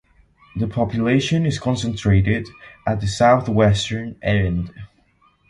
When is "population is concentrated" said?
0.67-2.47